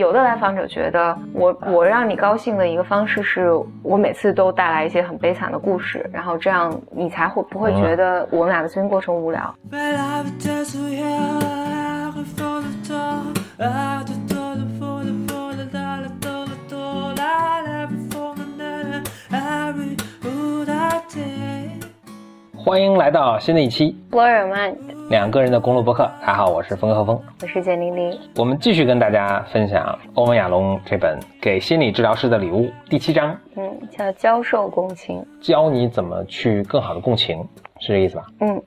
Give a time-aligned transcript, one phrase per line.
[0.00, 3.50] 有的来访者觉得我我让你高兴的一个方式是
[3.82, 9.54] 我每次都带来一些很悲惨的故事，然后这样你才会不会觉得我们俩的咨询过程无聊。
[22.56, 23.94] 欢迎来到新的一期。
[24.10, 24.76] Blow Your Mind，
[25.10, 26.08] 两个人的公路博客。
[26.20, 28.16] 大家好，我是峰哥和峰，我是简玲玲。
[28.36, 37.44] 我们继续跟大家分享欧文亚龙这本《给心理治疗师的礼物》第七章，嗯，叫教授共情，教你怎么去更好的共情，
[37.80, 38.24] 是这意思吧？
[38.38, 38.62] 嗯，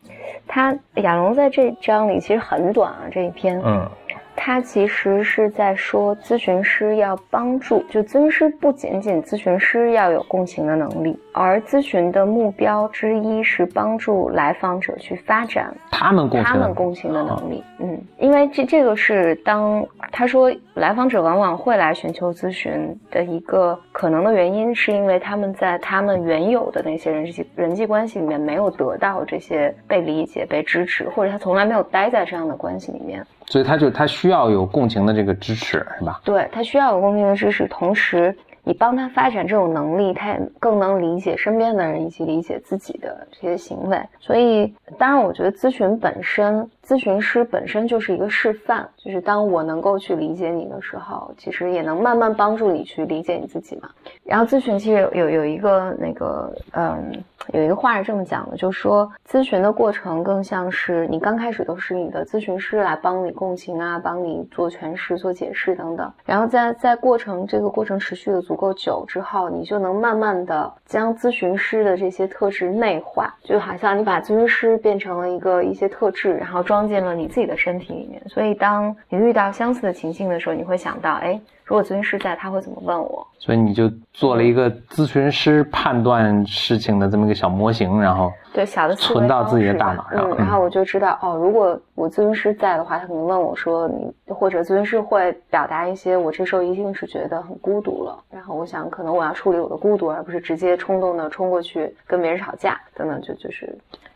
[0.45, 3.89] 他亚龙在这章里其实很短啊，这一篇，嗯。
[4.35, 17.63] 他其实是在说，咨询师要帮助，就咨询师不仅仅咨询师要有共情的能力，而咨询的目标之一是帮助来访者去发展他们共他们共情的能力。
[17.79, 33.25] 嗯，因为这这个是当他说来访者往往会来寻求咨询的一个可能的原因，是因为他们在他们原有的那些人际人际关系里面没有得到这些被理解、被支持，或者他从来没有待在这样的关系里面。
[33.47, 36.21] 所以他就他需要有共情的这个支持，是吧？
[36.23, 43.99] 对他需要有共情的支持，同时你帮他发展这种能力，他也更能理解身边的人以及理解自己的这些行为。
[44.19, 46.69] 所以，当然，我觉得咨询本身。
[46.85, 53.89] 咨询师本身就是一个示范，就是当我能够去理解你的时候，其实也能慢慢帮助你去理解你自己嘛。
[54.23, 66.11] 然后咨询其实有有一个那个嗯，有一个话是这么讲的，就说咨询的过程更像是你刚开始都是你的咨询师来帮你共情啊，帮你做诠释、做解释等等。
[66.25, 76.83] 然后在在过程这个过程持续的足够久之后，你就能慢慢的将咨询师的这些特质内化，就好像你把咨询师变成了一个一些特质，然后装。
[76.83, 83.25] 进了你自己的身体里面，所以当你遇到相似的情境的时候，你会想到，哎，如果咨询师在，他会怎么问我？
[83.39, 103.75] 所以你就做了一个咨询师判断事情的这么一个小模型，然后对小的存到自己的大脑上，然后我就知道，哦，如果我咨询师在的话，他可能问我说，你或者咨询师会表达一些，我这时候一定是觉得很孤独了，然后我想，可能我要处理我的孤独，而不是直接冲动的冲过去跟别人吵架等等，就就是。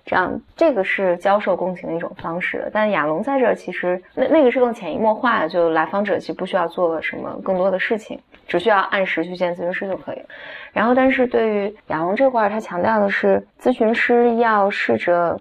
[0.09, 2.69] 这样，这个是教授共情的一种方式。
[2.71, 10.25] 但亚龙在这儿其实那那个是更潜移默化的，就来访者其实不需要做什么更多的事情，只需要按时去见咨询师就可以了。
[10.71, 15.39] 然后，但是对于亚龙这块儿，他强调的是咨询师要试着。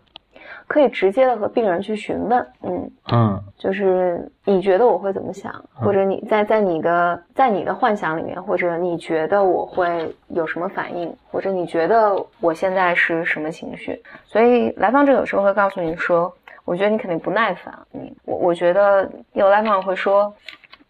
[0.68, 14.02] 可以直接的和病人去询问，嗯嗯，就是你觉得我会怎么想，或者你在在你的在你的幻想里面，或者你觉得我会有什么反应，或者你觉得我现在是什么情绪？
[14.24, 16.32] 所以来访者有时候会告诉你说，
[16.64, 20.34] 我觉得你肯定不耐烦，嗯，我我觉得有来访者会说，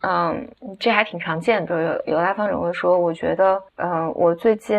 [0.01, 0.49] 嗯，
[0.81, 4.79] 这还挺常见的，有有来访者会说，我觉得，嗯，我最近。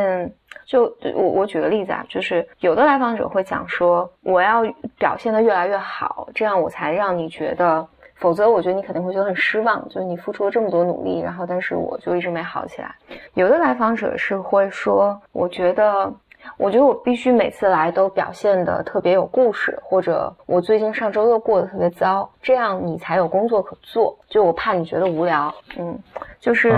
[0.68, 0.84] 就
[1.16, 4.62] 我我举个例子啊，就是有的来访者会讲说，我要
[5.00, 9.84] 表现的越来越好，这样我才让你觉得，否则我觉得你肯定会觉得很失望。
[9.88, 12.94] 就是你付出了这么多努力，然后但是我就一直没好起来。
[13.34, 16.14] 有的来访者是会说，我觉得。
[16.56, 24.18] 我觉得我必须每次来都表现的特别有故事，或者我最近上周又过得特别糟，这样你才有工作可做。
[24.30, 25.97] 就我怕你觉得无聊，嗯，
[26.40, 26.74] 就是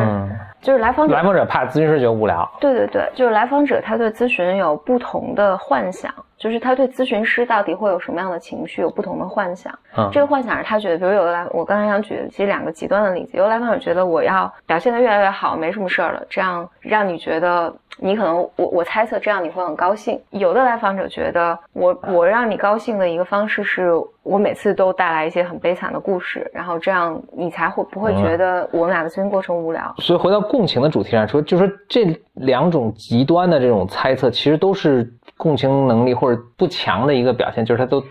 [0.61, 6.13] 就是来访者来访者怕咨询师觉得无聊，对对对，就是来访者他对咨询有不同的幻想。
[6.39, 20.19] 就是他对咨询师到底会有什么样的情绪有不同的幻想，嗯，这个幻想是他觉得，比如有的来，我刚才想举的其实两个极端的例子，有的来访者觉得我要表现得越来越好，没什么事儿了，这样让你觉得你可能我我猜测这样你会很高兴。
[20.29, 23.91] 有的来访者觉得我我让你高兴的一个方式是
[24.23, 29.93] 我每次都带来一些很悲惨的故事，然后这样你才会不会觉得我们俩的咨询过程无聊。
[29.97, 35.11] 所以回到共情的主题上说，就说这两种极端的这种猜测，其实都是。
[35.39, 38.03] 共情能力或者不强的一个表现，就是他都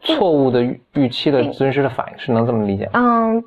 [0.00, 0.60] 错误的
[0.94, 2.90] 预期的咨询师的反应，是能这么理解？
[2.92, 3.40] 嗯，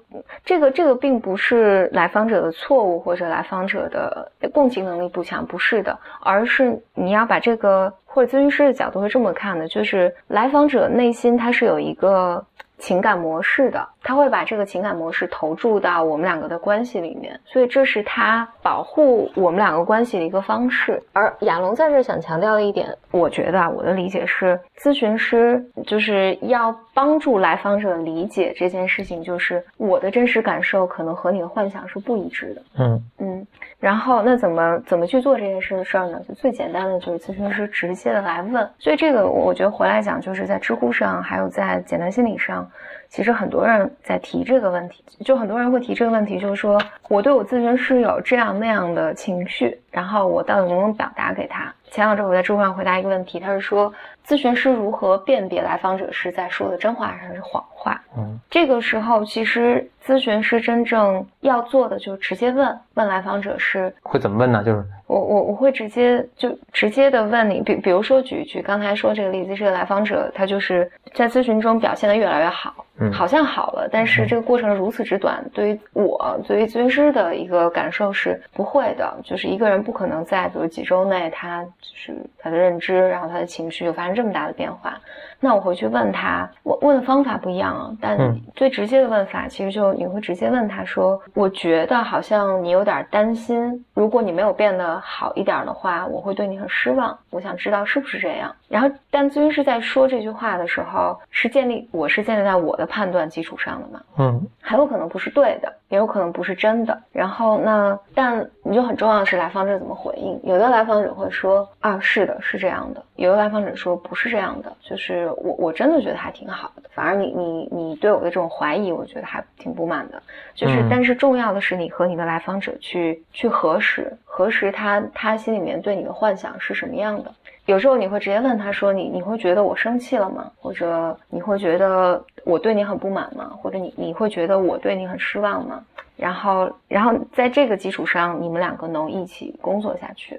[0.45, 12.45] 这个这个并不是来访者的错误或者来访者的共情能力不强，不是的，而是你要把这个或者咨询师的角度是这么看的，就是来访者内心他是有一个。
[12.77, 21.01] 情感模式的，他会把这个情感模式投注到我们两个的关系里面，所以这是他保护我们两个关系的一个方式。
[21.11, 32.61] 而亚龙在这想强调的一点，我觉得啊，我的理解是，咨询师就是要帮助来访者理解这件事情，就是我的真实感受可能和你的幻想是不一致的。
[32.77, 33.47] 嗯嗯，
[33.79, 36.21] 然后那怎么怎么去做这件事的事儿呢？
[36.27, 38.69] 就最简单的就是咨询师直接的来问。
[38.77, 42.69] 所以这个我觉得回来讲，就是在知乎上，还有在简单心理上。
[43.15, 46.77] 其实很多人在提这个问题，就很多人会提这个问题，就是说
[47.07, 51.73] 我对我咨询师有这样那样的情绪，然后我到底能不能表达给他？
[51.91, 53.93] 前两周我在知乎上回答一个问题，他是说
[54.27, 58.01] 咨询师如何辨别来访者是在说的真话还是谎话？
[58.17, 64.63] 嗯，这个时候其实咨询师真正要做的就是直接问问来访者是会怎么问呢？
[64.63, 72.73] 就是我我我会直接就直接的问你，比比如说举举刚才说这个例子，这个来访者他就是在咨询中表现的越来越好。
[73.11, 84.97] 好像好了，但是这个过程如此之短，对于我作为咨询师的一个感受是不会的，就是一个人不可能在比如几周内，他就是他的认知，然后他的情绪就发生这么大的变化。
[85.45, 97.15] 那我回去问他，我问的方法不一样啊，但最直接的问法其实就你会直接问他说：“我觉得好像你有点担心，如果你没有变得好一点的话，我会对你很失望。
[97.29, 104.01] 我想知道是不是这样。”然后，但咨询师在说这句话的时候，是建立我是建立在我的判断基础上的嘛？
[104.17, 106.99] 嗯，很有可能不是对的，也有可能不是真的。
[107.11, 110.39] 然后那但你就很重要的是来访者怎么回应。
[110.43, 120.21] 有的来访者会说：“啊，是的，是这样的。”有的来访者说：“不是这样的，就是。”我我真的觉得还挺好的，反而你你你对我的这种怀疑，我觉得还挺不满的。
[120.55, 127.33] 就是，但是重要的是你和你的来访者去去核实，核实他他心里面对你的幻想是什么样的。
[127.67, 130.51] 有时候你会直接问他说：“你你会觉得我生气了吗？
[130.59, 133.57] 或者你会觉得我对你很不满吗？
[133.61, 135.81] 或者你你会觉得我对你很失望吗？”
[136.17, 140.37] 然后然后在这个基础上，你们两个能一起工作下去。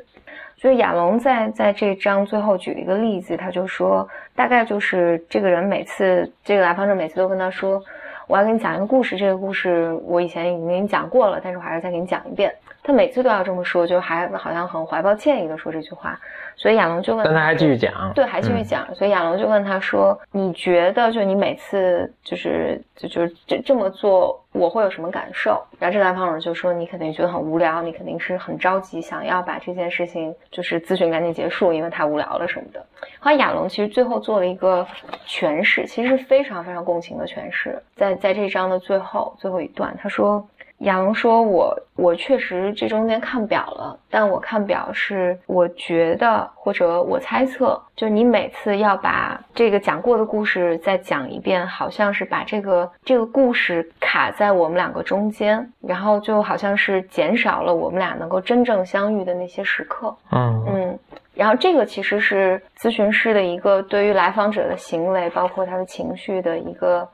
[0.59, 7.83] 所以亚龙在在这章最后举了一个例子，他就说，大概就是这个人每次这个来访者每次都跟他说，
[8.27, 12.55] 我要给你讲一个故事，这个故事我以前已经给你讲过了，但是我还是再给你讲一遍。
[12.87, 16.17] 他每次都要这么说，就还好像很怀抱歉意的说这句话。
[16.55, 18.87] 所以亚龙就问，但他还继续讲，对，还继续讲。
[18.95, 32.85] 所以亚龙就问他说：“你觉得，就你每次就是就就这这么做，我会有什么感受？”然后这来访者就说：“你肯定觉得很无聊，你肯定是很着急，想要把这件事情就是咨询赶紧结束，因为太无聊了什么的。”
[33.21, 34.87] 后来亚龙其实最后做了一个
[35.27, 40.47] 诠释，其实是非常非常共情的诠释，在在这章的最后最后一段，他说。
[40.81, 60.15] 亚龙说：“我我确实这中间看表了，但我看表是我觉得或者我猜测，就是你每次要把这个讲过的故事再讲一遍，好像是把这个这个故事卡在我们两个中间，然后就好像是减少了我们俩能够真正相遇的那些时刻。
[60.31, 60.99] 嗯嗯，
[61.35, 67.09] 然后这个其实是咨询师的一个对于来访者的行为，包括他的情绪的一个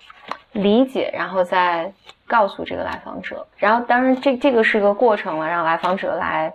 [0.53, 1.91] 理解，然后再。”
[2.25, 6.51] 告诉这个来访者，然后当然这这个是个过程了，让来访者来，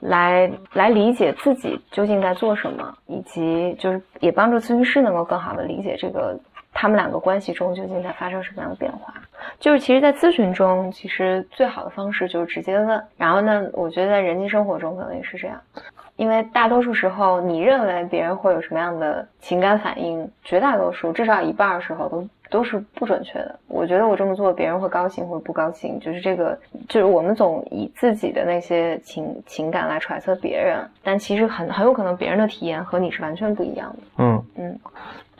[0.00, 6.38] 来来理解自己究竟在做什么，以及就是也帮助咨询师能够更好的理解这个
[6.72, 9.14] 他们两个关系中究竟在发生什么样的变化。
[9.58, 13.02] 就是其实，在咨询中，其实最好的方式就是直接问。
[13.16, 15.60] 然后呢，我觉得在人际生活中可能也是这样，
[16.16, 22.28] 因为大多数时候，你认为别人会有什么样的情感反应，绝大多数至少一半的时候都。
[22.50, 23.58] 都是不准确的。
[23.68, 26.58] 我觉得我这么做，别人会高兴或者不高兴，就是这个，
[26.88, 33.98] 就是我们总以自己的那些情情感来揣测别人，但其实很很有可能别人的体验和你是完全不一样的。
[34.18, 34.78] 嗯嗯。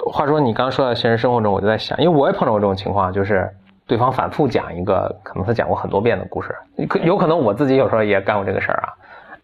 [0.07, 3.51] 话说你刚刚说到现实生活中，我就在想，因为我也碰到过这种情况，就是
[3.87, 6.55] 对方反复讲一个可能他讲过很多遍的故事，
[6.89, 8.88] 可有可能我自己有时候也干过这个事儿啊。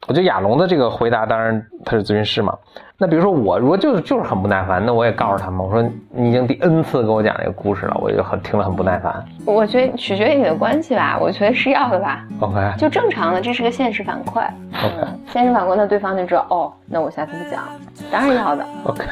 [0.07, 2.57] 我觉得亚龙的这个回答，当然他是咨询师嘛。
[2.97, 9.25] 那比如说我如果就是就是很不耐烦，那我也告诉他们，我说你已经第 N 次跟我讲这个故事了，我就很听了很不耐烦。
[9.45, 12.25] 我觉得取决于你的关系吧，我觉得是要的吧。
[12.41, 14.41] OK，就正常的，这是个现实反馈。
[14.41, 17.65] OK，现实反馈，那对方就知道哦，那我下次不讲，
[18.13, 18.65] 当然要的。
[18.85, 19.05] OK，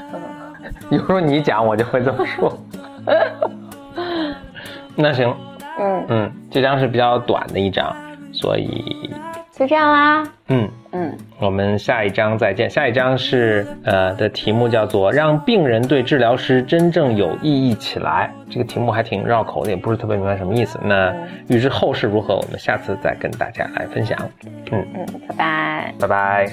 [0.90, 2.56] 有时候你讲我就会这么说。
[4.94, 5.34] 那行，
[5.78, 7.92] 嗯嗯，这张是比较短的一张，
[8.32, 9.10] 所以。
[9.54, 12.70] 就这样啦，嗯嗯，我们下一章再见。
[12.70, 20.80] 下一章是呃的题目叫做“让病人对治疗师真正有意义起来”，这个题目还挺绕口的，也不是特别明白什么意思。
[20.82, 21.14] 那
[21.48, 24.18] 预知后事如何，我们下次再跟大家来分享。
[24.70, 26.46] 嗯嗯，拜拜，拜拜。